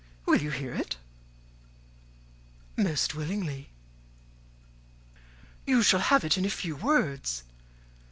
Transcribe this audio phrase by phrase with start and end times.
[0.25, 0.97] Will you hear it?"
[2.75, 3.69] "Most willingly."
[5.67, 7.43] "You shall have it in a few words.